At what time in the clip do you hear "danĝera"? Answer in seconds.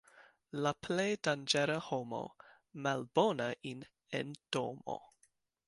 1.27-1.75